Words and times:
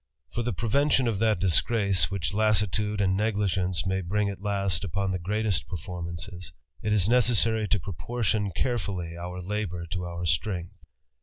For 0.33 0.41
the 0.41 0.51
prevention 0.51 1.07
of 1.07 1.19
that 1.19 1.37
disgrace, 1.39 2.09
which 2.09 2.33
lassitude 2.33 3.03
s 3.03 3.07
negligence 3.07 3.85
may 3.85 4.01
bring 4.01 4.29
at 4.31 4.41
last 4.41 4.83
upon 4.83 5.11
the 5.11 5.19
greatest 5.19 5.67
performanc 5.67 6.27
it 6.81 6.91
is 6.91 7.07
necessary 7.07 7.67
to 7.67 7.79
proportion 7.79 8.49
carefully, 8.49 9.15
our. 9.15 9.39
labour 9.43 9.85
to 9.91 10.23
< 10.23 10.23
Strength. 10.25 10.73